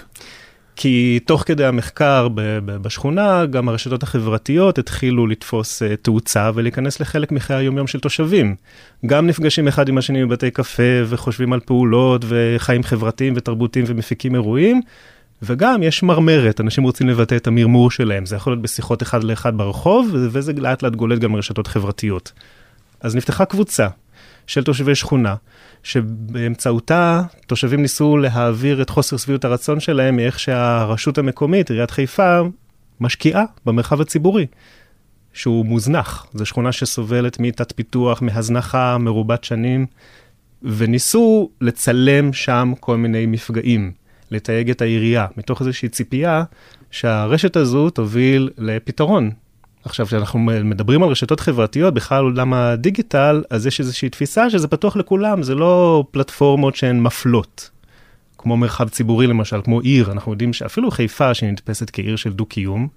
כי 0.80 1.20
תוך 1.26 1.42
כדי 1.46 1.64
המחקר 1.64 2.28
בשכונה, 2.64 3.46
גם 3.46 3.68
הרשתות 3.68 4.02
החברתיות 4.02 4.78
התחילו 4.78 5.26
לתפוס 5.26 5.82
uh, 5.82 5.86
תאוצה 6.02 6.50
ולהיכנס 6.54 7.00
לחלק 7.00 7.32
מחיי 7.32 7.56
היומיום 7.56 7.86
של 7.86 8.00
תושבים. 8.00 8.54
גם 9.06 9.26
נפגשים 9.26 9.68
אחד 9.68 9.88
עם 9.88 9.98
השני 9.98 10.26
בבתי 10.26 10.50
קפה 10.50 10.82
וחושבים 11.06 11.52
על 11.52 11.60
פעולות 11.60 12.24
וחיים 12.28 12.82
חברתיים 12.82 13.32
ותרבותיים 13.36 13.84
ומפיקים 13.88 14.34
אירועים, 14.34 14.80
וגם 15.42 15.82
יש 15.82 16.02
מרמרת, 16.02 16.60
אנשים 16.60 16.84
רוצים 16.84 17.08
לבטא 17.08 17.34
את 17.34 17.46
המרמור 17.46 17.90
שלהם, 17.90 18.26
זה 18.26 18.36
יכול 18.36 18.52
להיות 18.52 18.62
בשיחות 18.62 19.02
אחד 19.02 19.24
לאחד 19.24 19.56
ברחוב, 19.56 20.10
וזה 20.12 20.52
לאט 20.56 20.82
לאט 20.82 20.94
גולט 20.94 21.18
גם 21.18 21.32
ברשתות 21.32 21.66
חברתיות. 21.66 22.32
אז 23.00 23.16
נפתחה 23.16 23.44
קבוצה 23.44 23.88
של 24.48 24.64
תושבי 24.64 24.94
שכונה. 24.94 25.34
שבאמצעותה 25.82 27.22
תושבים 27.46 27.82
ניסו 27.82 28.16
להעביר 28.16 28.82
את 28.82 28.90
חוסר 28.90 29.16
שביעות 29.16 29.44
הרצון 29.44 29.80
שלהם 29.80 30.16
מאיך 30.16 30.40
שהרשות 30.40 31.18
המקומית, 31.18 31.70
עיריית 31.70 31.90
חיפה, 31.90 32.40
משקיעה 33.00 33.44
במרחב 33.66 34.00
הציבורי, 34.00 34.46
שהוא 35.32 35.66
מוזנח. 35.66 36.26
זו 36.34 36.46
שכונה 36.46 36.72
שסובלת 36.72 37.40
מתת 37.40 37.72
פיתוח, 37.76 38.22
מהזנחה 38.22 38.98
מרובת 38.98 39.44
שנים, 39.44 39.86
וניסו 40.62 41.50
לצלם 41.60 42.32
שם 42.32 42.72
כל 42.80 42.96
מיני 42.96 43.26
מפגעים, 43.26 43.92
לתייג 44.30 44.70
את 44.70 44.82
העירייה, 44.82 45.26
מתוך 45.36 45.60
איזושהי 45.60 45.88
ציפייה 45.88 46.44
שהרשת 46.90 47.56
הזו 47.56 47.90
תוביל 47.90 48.50
לפתרון 48.58 49.30
עכשיו, 49.84 50.06
כשאנחנו 50.06 50.38
מדברים 50.38 51.02
על 51.02 51.08
רשתות 51.08 51.40
חברתיות, 51.40 51.94
בכלל 51.94 52.24
עולם 52.24 52.54
הדיגיטל, 52.54 53.42
אז 53.50 53.66
יש 53.66 53.80
איזושהי 53.80 54.08
תפיסה 54.08 54.50
שזה 54.50 54.68
פתוח 54.68 54.96
לכולם, 54.96 55.42
זה 55.42 55.54
לא 55.54 56.04
פלטפורמות 56.10 56.76
שהן 56.76 57.00
מפלות. 57.00 57.70
כמו 58.38 58.56
מרחב 58.56 58.88
ציבורי 58.88 59.26
למשל, 59.26 59.60
כמו 59.64 59.80
עיר, 59.80 60.12
אנחנו 60.12 60.32
יודעים 60.32 60.52
שאפילו 60.52 60.90
חיפה, 60.90 61.34
שנתפסת 61.34 61.90
כעיר 61.92 62.16
של 62.16 62.32
דו-קיום, 62.32 62.88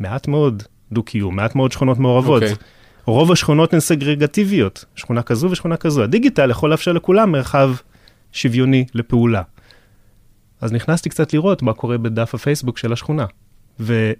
מעט 0.00 0.28
מאוד 0.28 0.62
דו-קיום, 0.92 1.36
מעט 1.36 1.54
מאוד 1.54 1.72
שכונות 1.72 1.98
מעורבות. 1.98 2.42
Okay. 2.42 2.46
אוקיי. 2.46 2.64
רוב 3.06 3.32
השכונות 3.32 3.74
הן 3.74 3.80
סגרגטיביות, 3.80 4.84
שכונה 4.96 5.22
כזו 5.22 5.50
ושכונה 5.50 5.76
כזו. 5.76 6.02
הדיגיטל 6.02 6.50
יכול 6.50 6.70
לאפשר 6.70 6.92
לכולם 6.92 7.32
מרחב 7.32 7.74
שוויוני 8.32 8.84
לפעולה. 8.94 9.42
אז 10.60 10.72
נכנסתי 10.72 11.08
קצת 11.08 11.32
לראות 11.32 11.62
מה 11.62 11.72
קורה 11.72 11.98
בדף 11.98 12.34
הפייסבוק 12.34 12.78
של 12.78 12.92
השכונה. 12.92 13.26
ו... 13.80 14.12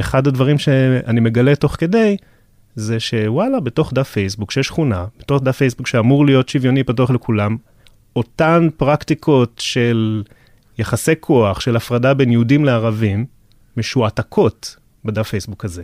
אחד 0.00 0.26
הדברים 0.26 0.58
שאני 0.58 1.20
מגלה 1.20 1.56
תוך 1.56 1.76
כדי, 1.78 2.16
זה 2.74 3.00
שוואלה, 3.00 3.60
בתוך 3.60 3.92
דף 3.92 4.10
פייסבוק, 4.10 4.50
שיש 4.50 4.66
שכונה, 4.66 5.06
בתוך 5.18 5.42
דף 5.42 5.56
פייסבוק 5.56 5.86
שאמור 5.86 6.26
להיות 6.26 6.48
שוויוני 6.48 6.84
פתוח 6.84 7.10
לכולם, 7.10 7.56
אותן 8.16 8.68
פרקטיקות 8.76 9.54
של 9.58 10.22
יחסי 10.78 11.12
כוח, 11.20 11.60
של 11.60 11.76
הפרדה 11.76 12.14
בין 12.14 12.32
יהודים 12.32 12.64
לערבים, 12.64 13.26
משועתקות 13.76 14.76
בדף 15.04 15.28
פייסבוק 15.28 15.64
הזה. 15.64 15.82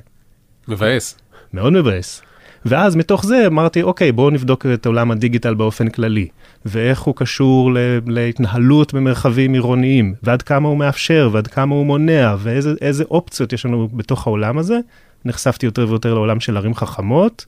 מבאס. 0.68 1.18
מאוד 1.52 1.72
מבאס. 1.72 2.22
ואז 2.64 2.96
מתוך 2.96 3.26
זה 3.26 3.46
אמרתי, 3.46 3.82
אוקיי, 3.82 4.12
בואו 4.12 4.30
נבדוק 4.30 4.66
את 4.66 4.86
עולם 4.86 5.10
הדיגיטל 5.10 5.54
באופן 5.54 5.88
כללי, 5.88 6.28
ואיך 6.64 7.00
הוא 7.00 7.14
קשור 7.16 7.70
להתנהלות 8.06 8.94
במרחבים 8.94 9.52
עירוניים, 9.52 10.14
ועד 10.22 10.42
כמה 10.42 10.68
הוא 10.68 10.78
מאפשר, 10.78 11.30
ועד 11.32 11.46
כמה 11.46 11.74
הוא 11.74 11.86
מונע, 11.86 12.34
ואיזה 12.38 13.04
אופציות 13.10 13.52
יש 13.52 13.66
לנו 13.66 13.88
בתוך 13.92 14.26
העולם 14.26 14.58
הזה. 14.58 14.78
נחשפתי 15.24 15.66
יותר 15.66 15.86
ויותר 15.88 16.14
לעולם 16.14 16.40
של 16.40 16.56
ערים 16.56 16.74
חכמות. 16.74 17.46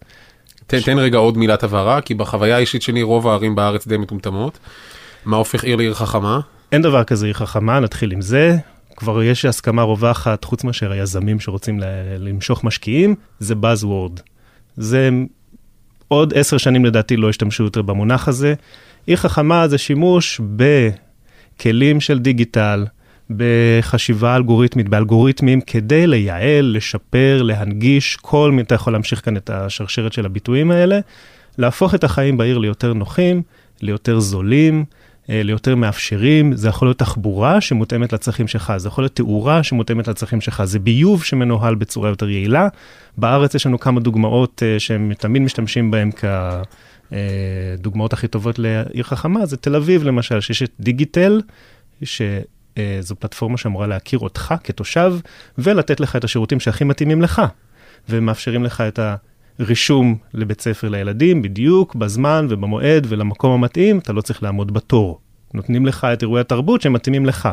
תן, 0.66 0.80
ש... 0.80 0.84
תן 0.84 0.98
רגע 0.98 1.18
עוד 1.18 1.38
מילת 1.38 1.62
הבהרה, 1.62 2.00
כי 2.00 2.14
בחוויה 2.14 2.56
האישית 2.56 2.82
שלי 2.82 3.02
רוב 3.02 3.28
הערים 3.28 3.54
בארץ 3.54 3.86
די 3.86 3.96
מטומטמות. 3.96 4.58
מה 5.24 5.36
הופך 5.36 5.64
עיר 5.64 5.76
לעיר 5.76 5.94
חכמה? 5.94 6.40
אין 6.72 6.82
דבר 6.82 7.04
כזה 7.04 7.26
עיר 7.26 7.34
חכמה, 7.34 7.80
נתחיל 7.80 8.12
עם 8.12 8.20
זה. 8.20 8.56
כבר 8.96 9.22
יש 9.22 9.44
הסכמה 9.44 9.82
רווחת, 9.82 10.44
חוץ 10.44 10.64
מאשר 10.64 10.92
היזמים 10.92 11.40
שרוצים 11.40 11.80
למשוך 12.18 12.64
משקיעים, 12.64 13.14
זה 13.38 13.54
Buzzword. 13.54 14.20
זה 14.78 15.10
עוד 16.08 16.34
עשר 16.34 16.58
שנים 16.58 16.84
לדעתי 16.84 17.16
לא 17.16 17.28
השתמשו 17.28 17.64
יותר 17.64 17.82
במונח 17.82 18.28
הזה. 18.28 18.54
עיר 19.06 19.16
חכמה 19.16 19.68
זה 19.68 19.78
שימוש 19.78 20.40
בכלים 20.56 22.00
של 22.00 22.18
דיגיטל, 22.18 22.86
בחשיבה 23.30 24.36
אלגוריתמית, 24.36 24.88
באלגוריתמים, 24.88 25.60
כדי 25.60 26.06
לייעל, 26.06 26.72
לשפר, 26.76 27.42
להנגיש, 27.42 28.16
כל 28.16 28.52
מי, 28.52 28.62
אתה 28.62 28.74
יכול 28.74 28.92
להמשיך 28.92 29.24
כאן 29.24 29.36
את 29.36 29.50
השרשרת 29.50 30.12
של 30.12 30.26
הביטויים 30.26 30.70
האלה, 30.70 31.00
להפוך 31.58 31.94
את 31.94 32.04
החיים 32.04 32.36
בעיר 32.36 32.58
ליותר 32.58 32.92
נוחים, 32.92 33.42
ליותר 33.82 34.20
זולים, 34.20 34.84
ליותר 35.28 35.74
מאפשרים, 35.74 36.56
זה 36.56 36.68
יכול 36.68 36.88
להיות 36.88 36.98
תחבורה 36.98 37.60
שמותאמת 37.60 38.12
לצרכים 38.12 38.48
שלך, 38.48 38.72
זה 38.76 38.88
יכול 38.88 39.04
להיות 39.04 39.16
תאורה 39.16 39.62
שמותאמת 39.62 40.08
לצרכים 40.08 40.40
שלך, 40.40 40.64
זה 40.64 40.78
ביוב 40.78 41.24
שמנוהל 41.24 41.74
בצורה 41.74 42.08
יותר 42.08 42.28
יעילה. 42.28 42.68
בארץ 43.16 43.54
יש 43.54 43.66
לנו 43.66 43.80
כמה 43.80 44.00
דוגמאות 44.00 44.62
אה, 44.66 44.80
שהם 44.80 45.12
תמיד 45.18 45.42
משתמשים 45.42 45.90
בהן 45.90 46.10
כדוגמאות 47.10 48.12
הכי 48.12 48.28
טובות 48.28 48.58
לעיר 48.58 49.04
חכמה, 49.04 49.46
זה 49.46 49.56
תל 49.56 49.76
אביב 49.76 50.04
למשל, 50.04 50.40
שיש 50.40 50.62
את 50.62 50.70
דיגיטל, 50.80 51.40
שזו 52.02 53.16
פלטפורמה 53.18 53.56
שאמורה 53.56 53.86
להכיר 53.86 54.18
אותך 54.18 54.54
כתושב, 54.64 55.14
ולתת 55.58 56.00
לך 56.00 56.16
את 56.16 56.24
השירותים 56.24 56.60
שהכי 56.60 56.84
מתאימים 56.84 57.22
לך, 57.22 57.42
ומאפשרים 58.08 58.64
לך 58.64 58.80
את 58.80 58.98
ה... 58.98 59.16
רישום 59.60 60.16
לבית 60.34 60.60
ספר 60.60 60.88
לילדים, 60.88 61.42
בדיוק, 61.42 61.94
בזמן 61.94 62.46
ובמועד 62.50 63.06
ולמקום 63.08 63.52
המתאים, 63.52 63.98
אתה 63.98 64.12
לא 64.12 64.20
צריך 64.20 64.42
לעמוד 64.42 64.74
בתור. 64.74 65.20
נותנים 65.54 65.86
לך 65.86 66.04
את 66.12 66.22
אירועי 66.22 66.40
התרבות 66.40 66.82
שמתאימים 66.82 67.26
לך. 67.26 67.48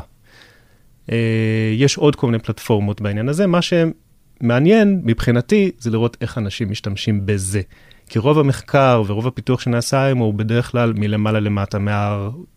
אה, 1.12 1.72
יש 1.76 1.98
עוד 1.98 2.16
כל 2.16 2.28
מיני 2.28 2.40
פלטפורמות 2.40 3.02
בעניין 3.02 3.30
הזה, 3.30 3.48
מה 3.48 3.60
שמעניין 3.62 5.02
מבחינתי 5.04 5.72
זה 5.80 5.90
לראות 5.90 6.18
איך 6.22 6.38
אנשים 6.38 6.72
משתמשים 6.72 7.22
בזה. 7.26 7.62
כי 8.10 8.20
רוב 8.20 8.40
המחקר 8.40 9.04
ורוב 9.08 9.28
הפיתוח 9.28 9.62
שנעשה 9.62 10.04
היום 10.04 10.20
הוא 10.20 10.34
בדרך 10.34 10.72
כלל 10.72 10.94
מלמעלה 10.96 11.40
למטה, 11.40 11.78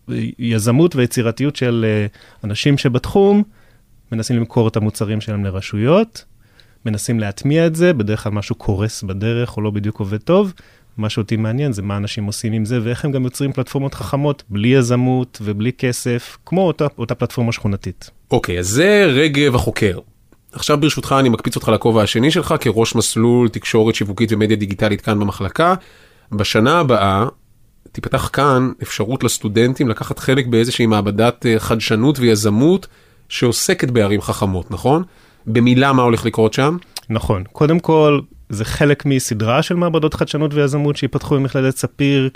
מהיזמות 0.09 0.97
והיצירתיות 0.97 1.57
של 1.57 1.85
אה, 1.88 2.07
אנשים 2.45 2.78
שבתחום 2.78 3.43
מנסים 4.12 4.37
למכור 4.37 4.69
את 4.69 4.76
המוצרים 4.76 5.21
שלהם 5.21 5.45
לרשויות, 5.45 6.25
מנסים 6.87 7.20
להטמיע 7.20 7.66
את 7.66 7.76
זה, 7.76 7.92
בדרך 7.92 8.23
כלל 8.23 8.32
משהו 8.32 8.54
קורס 8.54 9.02
בדרך 9.02 9.56
או 9.56 9.62
לא 9.62 9.70
בדיוק 9.70 10.00
עובד 10.00 10.18
טוב. 10.18 10.52
מה 10.97 11.11
שאותי 11.11 11.37
מעניין 11.37 11.73
זה 11.73 11.82
מה 11.82 11.97
אנשים 11.97 12.25
עושים 12.25 12.52
עם 12.52 12.64
זה 12.64 12.78
ואיך 12.82 13.04
הם 13.04 13.12
גם 13.12 13.25
יוצרים 13.25 13.52
פלטפורמות 13.52 13.94
חכמות 13.94 14.42
בלי 14.49 14.68
יזמות 14.68 15.38
ובלי 15.44 15.73
כסף, 15.73 16.38
כמו 16.47 16.66
אותה, 16.66 16.87
אותה 16.99 17.14
פלטפורמה 17.14 17.52
שכונתית. 17.52 18.11
אוקיי, 18.30 18.56
okay, 18.56 18.58
אז 18.58 18.68
זה 18.68 19.04
רגב 19.14 19.54
החוקר. 19.54 19.99
עכשיו 20.52 20.80
ברשותך 20.80 21.14
אני 21.20 21.28
מקפיץ 21.28 21.56
אותך 21.56 21.68
לכובע 21.68 22.02
השני 22.02 22.30
שלך 22.30 22.54
כראש 22.61 22.94
מסלול 22.94 23.49
תקשורת 23.49 23.94
שיווקית 23.94 24.32
ומדיה 24.32 24.56
דיגיטלית 24.56 25.00
כאן 25.00 25.20
במחלקה. 25.20 25.75
בשנה 26.32 26.80
הבאה 26.80 27.26
תיפתח 27.92 28.30
כאן 28.32 28.73
אפשרות 28.82 29.25
לסטודנטים 29.25 29.88
לקחת 29.88 30.18
חלק 30.18 30.47
באיזושהי 30.47 30.87
מעבדת 30.87 31.47
אה, 31.47 31.58
חדשנות 31.58 32.18
ויזמות 32.18 32.87
שעוסקת 33.28 33.90
בערים 33.90 34.20
חכמות, 34.20 34.70
נכון? 34.70 35.02
במילה 35.49 35.93
מה 35.93 36.02
הולך 36.02 36.26
לקרות 36.26 36.52
שם? 36.55 36.76
נכון. 37.11 37.45
קודם 37.52 37.78
כל, 37.78 38.21
זה 38.49 38.64
חלק 38.64 39.07
מסדרה 39.07 39.62
של 39.62 39.75
מעבדות 39.75 40.14
חדשנות 40.14 40.55
ויזמות 40.55 40.97
שיפתחו 40.97 41.35
במכללת 41.35 41.76
ספיר 41.76 42.31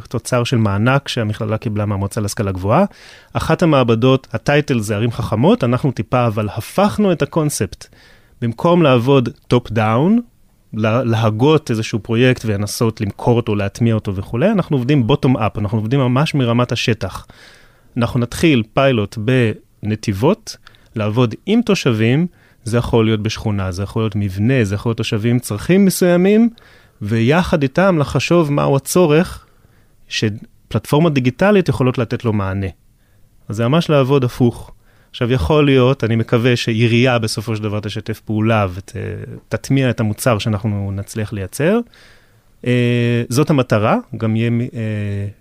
כתוצר 0.00 0.44
של 0.44 0.56
מענק 0.56 1.08
שהמכללה 1.08 1.58
קיבלה 1.58 1.86
מהמועצה 1.86 2.20
להשכלה 2.20 2.52
גבוהה. 2.52 2.84
אחת 3.32 3.62
המעבדות, 3.62 4.28
ה 4.32 4.40
title 4.40 4.80
זה 4.80 4.96
ערים 4.96 5.12
חכמות, 5.12 5.64
אנחנו 5.64 5.92
טיפה 5.92 6.26
אבל 6.26 6.48
הפכנו 6.56 7.12
את 7.12 7.22
הקונספט. 7.22 7.86
במקום 8.42 8.82
לעבוד 8.82 9.28
top 9.48 9.70
down, 9.70 10.20
להגות 10.74 11.70
איזשהו 11.70 11.98
פרויקט 11.98 12.42
ולנסות 12.46 13.00
למכור 13.00 13.36
אותו, 13.36 13.54
להטמיע 13.54 13.94
אותו 13.94 14.14
וכולי, 14.14 14.50
אנחנו 14.50 14.76
עובדים 14.76 15.06
bottom 15.06 15.36
up, 15.36 15.58
אנחנו 15.58 15.78
עובדים 15.78 16.00
ממש 16.00 16.34
מרמת 16.34 16.72
השטח. 16.72 17.26
אנחנו 17.96 18.20
נתחיל 18.20 18.62
פיילוט 18.74 19.18
בנתיבות, 19.82 20.56
לעבוד 20.96 21.34
עם 21.46 21.62
תושבים, 21.62 22.26
זה 22.64 22.78
יכול 22.78 23.04
להיות 23.04 23.20
בשכונה, 23.20 23.72
זה 23.72 23.82
יכול 23.82 24.02
להיות 24.02 24.16
מבנה, 24.16 24.64
זה 24.64 24.74
יכול 24.74 24.90
להיות 24.90 24.96
תושבים 24.96 25.30
עם 25.30 25.38
צרכים 25.38 25.84
מסוימים, 25.84 26.50
ויחד 27.02 27.62
איתם 27.62 27.98
לחשוב 27.98 28.52
מהו 28.52 28.76
הצורך 28.76 29.46
שפלטפורמות 30.08 31.14
דיגיטליות 31.14 31.68
יכולות 31.68 31.98
לתת 31.98 32.24
לו 32.24 32.32
מענה. 32.32 32.66
אז 33.48 33.56
זה 33.56 33.68
ממש 33.68 33.90
לעבוד 33.90 34.24
הפוך. 34.24 34.72
עכשיו, 35.10 35.32
יכול 35.32 35.66
להיות, 35.66 36.04
אני 36.04 36.16
מקווה 36.16 36.56
שעירייה 36.56 37.18
בסופו 37.18 37.56
של 37.56 37.62
דבר 37.62 37.80
תשתף 37.80 38.20
פעולה 38.20 38.66
ותטמיע 38.74 39.90
את 39.90 40.00
המוצר 40.00 40.38
שאנחנו 40.38 40.92
נצליח 40.92 41.32
לייצר. 41.32 41.78
Uh, 42.62 42.64
זאת 43.28 43.50
המטרה, 43.50 43.96
גם 44.16 44.36
יהיה 44.36 44.50
uh, 44.50 44.74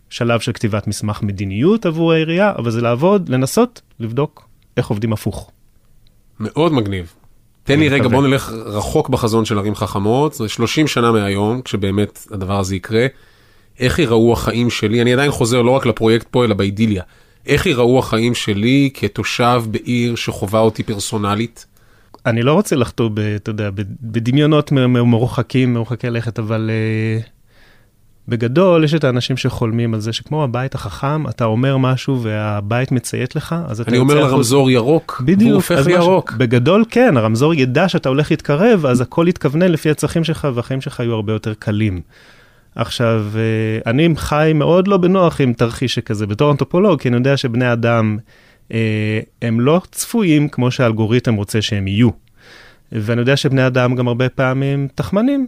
שלב 0.09 0.39
של 0.39 0.51
כתיבת 0.53 0.87
מסמך 0.87 1.21
מדיניות 1.21 1.85
עבור 1.85 2.13
העירייה, 2.13 2.53
אבל 2.57 2.71
זה 2.71 2.81
לעבוד, 2.81 3.29
לנסות, 3.29 3.81
לבדוק 3.99 4.47
איך 4.77 4.87
עובדים 4.87 5.13
הפוך. 5.13 5.51
מאוד 6.41 6.73
מגניב. 6.73 7.13
תן 7.63 7.79
לי 7.79 7.89
רגע, 7.89 8.07
בוא 8.07 8.27
נלך 8.27 8.51
רחוק 8.65 9.09
בחזון 9.09 9.45
של 9.45 9.57
ערים 9.57 9.75
חכמות, 9.75 10.33
זה 10.33 10.49
30 10.49 10.87
שנה 10.87 11.11
מהיום, 11.11 11.61
כשבאמת 11.61 12.27
הדבר 12.31 12.59
הזה 12.59 12.75
יקרה. 12.75 13.07
איך 13.79 13.99
ייראו 13.99 14.33
החיים 14.33 14.69
שלי, 14.69 15.01
אני 15.01 15.13
עדיין 15.13 15.31
חוזר 15.31 15.61
לא 15.61 15.71
רק 15.71 15.85
לפרויקט 15.85 16.27
פה, 16.31 16.45
אלא 16.45 16.53
באידיליה. 16.53 17.03
איך 17.45 17.65
ייראו 17.65 17.99
החיים 17.99 18.35
שלי 18.35 18.89
כתושב 18.93 19.63
בעיר 19.71 20.15
שחווה 20.15 20.59
אותי 20.59 20.83
פרסונלית? 20.83 21.65
אני 22.25 22.41
לא 22.41 22.53
רוצה 22.53 22.75
לחטוא, 22.75 23.09
אתה 23.35 23.49
יודע, 23.49 23.69
בדמיונות 24.01 24.71
מרוחקים, 24.71 25.73
מרוחקי 25.73 26.09
לכת, 26.09 26.39
אבל 26.39 26.69
uh, 26.69 27.23
בגדול, 28.31 28.83
יש 28.83 28.93
את 28.93 29.03
האנשים 29.03 29.37
שחולמים 29.37 29.93
על 29.93 29.99
זה 29.99 30.13
שכמו 30.13 30.43
הבית 30.43 30.75
החכם, 30.75 31.27
אתה 31.27 31.45
אומר 31.45 31.77
משהו 31.77 32.21
והבית 32.21 32.91
מציית 32.91 33.35
לך, 33.35 33.55
אז 33.67 33.81
אתה... 33.81 33.89
אני 33.89 33.97
אומר 33.97 34.15
לרמזור 34.15 34.63
חוץ... 34.63 34.73
ירוק, 34.73 35.21
בדיוק, 35.25 35.41
והוא 35.41 35.55
הופך 35.55 35.87
לירוק. 35.87 36.31
בגדול 36.31 36.85
כן, 36.89 37.17
הרמזור 37.17 37.53
ידע 37.53 37.89
שאתה 37.89 38.09
הולך 38.09 38.31
להתקרב, 38.31 38.85
אז 38.85 39.01
הכל 39.01 39.25
יתכוונן 39.29 39.71
לפי 39.71 39.89
הצרכים 39.89 40.23
שלך, 40.23 40.47
והחיים 40.53 40.81
שלך 40.81 40.99
יהיו 40.99 41.13
הרבה 41.13 41.33
יותר 41.33 41.53
קלים. 41.53 42.01
עכשיו, 42.75 43.25
אה, 43.35 43.91
אני 43.91 44.09
חי 44.15 44.51
מאוד 44.55 44.87
לא 44.87 44.97
בנוח 44.97 45.41
עם 45.41 45.53
תרחיש 45.53 45.93
שכזה 45.95 46.27
בתור 46.27 46.51
אנתרופולוג, 46.51 47.01
כי 47.01 47.09
אני 47.09 47.17
יודע 47.17 47.37
שבני 47.37 47.73
אדם, 47.73 48.17
אה, 48.73 49.19
הם 49.41 49.59
לא 49.59 49.81
צפויים 49.91 50.49
כמו 50.49 50.71
שהאלגוריתם 50.71 51.35
רוצה 51.35 51.61
שהם 51.61 51.87
יהיו. 51.87 52.09
ואני 52.91 53.21
יודע 53.21 53.37
שבני 53.37 53.67
אדם 53.67 53.95
גם 53.95 54.07
הרבה 54.07 54.29
פעמים 54.29 54.87
תחמנים, 54.95 55.47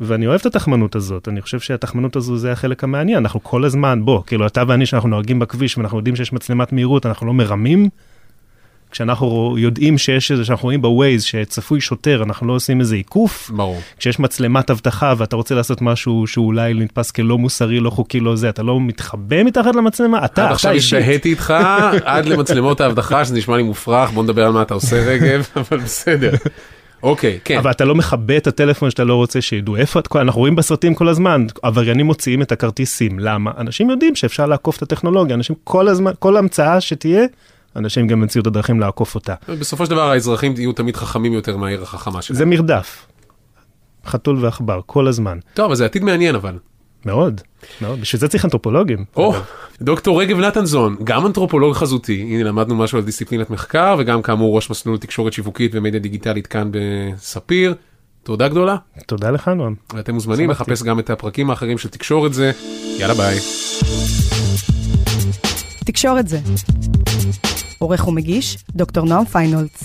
ואני 0.00 0.26
אוהב 0.26 0.40
את 0.40 0.46
התחמנות 0.46 0.96
הזאת, 0.96 1.28
אני 1.28 1.42
חושב 1.42 1.60
שהתחמנות 1.60 2.16
הזו 2.16 2.36
זה 2.36 2.52
החלק 2.52 2.84
המעניין, 2.84 3.18
אנחנו 3.18 3.42
כל 3.42 3.64
הזמן, 3.64 4.04
בוא, 4.04 4.22
כאילו 4.26 4.46
אתה 4.46 4.62
ואני 4.68 4.86
שאנחנו 4.86 5.08
נוהגים 5.08 5.38
בכביש 5.38 5.78
ואנחנו 5.78 5.98
יודעים 5.98 6.16
שיש 6.16 6.32
מצלמת 6.32 6.72
מהירות, 6.72 7.06
אנחנו 7.06 7.26
לא 7.26 7.34
מרמים. 7.34 7.88
כשאנחנו 8.90 9.56
יודעים 9.58 9.98
שיש 9.98 10.32
איזה, 10.32 10.44
שאנחנו 10.44 10.66
רואים 10.66 10.82
בווייז 10.82 11.22
שצפוי 11.22 11.80
שוטר, 11.80 12.22
אנחנו 12.22 12.46
לא 12.46 12.52
עושים 12.52 12.80
איזה 12.80 12.94
עיקוף. 12.94 13.50
ברור. 13.50 13.80
כשיש 13.98 14.18
מצלמת 14.18 14.70
אבטחה 14.70 15.14
ואתה 15.18 15.36
רוצה 15.36 15.54
לעשות 15.54 15.82
משהו 15.82 16.26
שאולי 16.26 16.74
נתפס 16.74 17.10
כלא 17.10 17.38
מוסרי, 17.38 17.80
לא 17.80 17.90
חוקי, 17.90 18.20
לא 18.20 18.36
זה, 18.36 18.48
אתה 18.48 18.62
לא 18.62 18.80
מתחבא 18.80 19.42
מתחת 19.42 19.74
למצלמה, 19.74 20.18
אתה, 20.18 20.26
אתה 20.26 20.50
עכשיו 20.50 20.72
השתהיתי 20.72 21.30
איתך 21.30 21.54
עד 22.04 22.26
למצלמות 22.26 22.80
האבטחה, 22.80 23.24
שזה 23.24 23.34
נשמע 23.34 23.56
לי 23.56 23.62
מופרך, 23.62 24.10
בוא 24.10 24.22
נדבר 24.22 24.44
על 24.44 24.52
מה 24.52 24.62
אתה 24.62 24.74
עושה 24.74 24.96
רגב, 24.96 25.48
אבל 25.56 25.78
בסדר. 25.78 26.32
אוקיי, 27.04 27.38
כן. 27.44 27.58
אבל 27.58 27.70
אתה 27.70 27.84
לא 27.84 27.94
מכבה 27.94 28.36
את 28.36 28.46
הטלפון 28.46 28.90
שאתה 28.90 29.04
לא 29.04 29.14
רוצה 29.14 29.40
שידעו 29.40 29.76
איפה 29.76 30.00
את, 30.00 30.16
אנחנו 30.16 30.40
רואים 30.40 30.56
בסרטים 30.56 30.94
כל 30.94 31.08
הזמן, 31.08 31.46
עבריינים 31.62 32.06
מוציאים 32.06 32.42
את 32.42 32.52
הכרטיסים, 32.52 33.18
למה? 33.18 33.50
אנשים 33.58 33.90
יודעים 33.90 34.14
שאפשר 34.14 34.46
לעקוף 34.46 34.76
את 34.76 34.82
הטכנולוגיה, 34.82 35.36
אנשים 35.36 35.56
כל 35.64 35.88
הזמן, 35.88 36.12
כל 36.18 36.36
המצאה 36.36 36.80
שתהיה, 36.80 37.24
אנשים 37.76 38.06
גם 38.06 38.22
ימצאו 38.22 38.40
את 38.40 38.46
הדרכים 38.46 38.80
לעקוף 38.80 39.14
אותה. 39.14 39.34
בסופו 39.48 39.84
של 39.84 39.90
דבר 39.90 40.10
האזרחים 40.10 40.54
יהיו 40.56 40.72
תמיד 40.72 40.96
חכמים 40.96 41.32
יותר 41.32 41.56
מהעיר 41.56 41.82
החכמה 41.82 42.22
שלהם. 42.22 42.38
זה 42.38 42.44
מרדף. 42.44 43.06
חתול 44.06 44.44
ועכבר, 44.44 44.80
כל 44.86 45.06
הזמן. 45.06 45.38
טוב, 45.54 45.66
אבל 45.66 45.74
זה 45.74 45.84
עתיד 45.84 46.04
מעניין 46.04 46.34
אבל. 46.34 46.58
מאוד, 47.06 47.40
מאוד. 47.80 48.00
בשביל 48.00 48.20
זה 48.20 48.28
צריך 48.28 48.44
אנתרופולוגים. 48.44 49.04
או, 49.16 49.34
אגב. 49.34 49.42
דוקטור 49.82 50.20
רגב 50.20 50.38
נתנזון, 50.38 50.96
גם 51.04 51.26
אנתרופולוג 51.26 51.74
חזותי, 51.74 52.20
הנה 52.20 52.44
למדנו 52.44 52.74
משהו 52.74 52.98
על 52.98 53.04
דיסציפלינת 53.04 53.50
מחקר, 53.50 53.96
וגם 53.98 54.22
כאמור 54.22 54.56
ראש 54.56 54.70
מסלול 54.70 54.98
תקשורת 54.98 55.32
שיווקית 55.32 55.70
ומדיה 55.74 56.00
דיגיטלית 56.00 56.46
כאן 56.46 56.68
בספיר. 56.72 57.74
תודה 58.22 58.48
גדולה, 58.48 58.76
תודה 59.06 59.30
לך, 59.30 59.48
נועם. 59.48 59.74
ואתם 59.94 60.14
מוזמנים 60.14 60.48
שמחתי. 60.48 60.70
לחפש 60.70 60.82
גם 60.82 60.98
את 60.98 61.10
הפרקים 61.10 61.50
האחרים 61.50 61.78
של 61.78 61.88
תקשורת 61.88 62.34
זה. 62.34 62.52
יאללה 62.98 63.14
ביי. 63.14 63.38
תקשורת 65.84 66.28
זה. 66.28 66.40
עורך 67.78 68.08
ומגיש, 68.08 68.58
דוקטור 68.70 69.06
נועם 69.06 69.24
פיינולץ. 69.24 69.84